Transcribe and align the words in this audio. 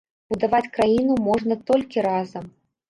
Будаваць 0.33 0.71
краіну 0.79 1.19
можна 1.29 1.61
толькі 1.69 2.09
разам. 2.11 2.55